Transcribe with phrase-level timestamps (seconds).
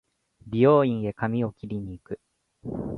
[0.47, 2.19] 美容院へ髪を切りに行く